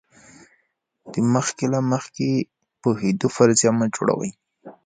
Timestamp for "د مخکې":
1.11-1.65